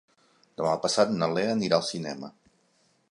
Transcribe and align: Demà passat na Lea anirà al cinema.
Demà 0.61 0.71
passat 0.85 1.13
na 1.19 1.29
Lea 1.37 1.53
anirà 1.57 1.79
al 1.81 1.87
cinema. 1.91 2.31